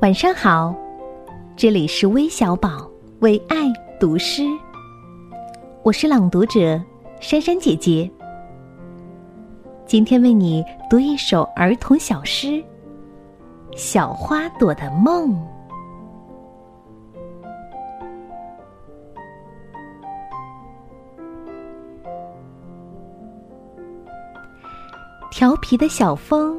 [0.00, 0.74] 晚上好，
[1.56, 4.44] 这里是微小宝为爱读诗，
[5.82, 6.82] 我是朗读者
[7.20, 8.10] 珊珊姐姐。
[9.84, 12.46] 今天为你读一首儿童小诗
[13.76, 15.34] 《小花朵的梦》。
[25.30, 26.58] 调皮的小风，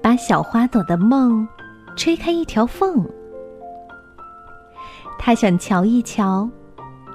[0.00, 1.44] 把小花朵的梦。
[1.96, 3.06] 吹开一条缝，
[5.18, 6.48] 他想瞧一瞧，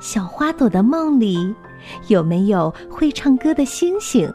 [0.00, 1.54] 小花朵的梦里
[2.08, 4.32] 有没有会唱歌的星星。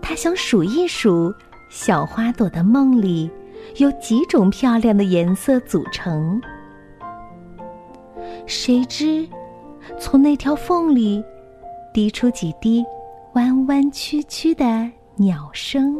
[0.00, 1.32] 他想数一数，
[1.70, 3.30] 小花朵的梦里
[3.76, 6.40] 有几种漂亮的颜色组成。
[8.46, 9.28] 谁知，
[9.98, 11.22] 从那条缝里
[11.92, 12.84] 滴出几滴
[13.34, 15.96] 弯弯曲曲的鸟声。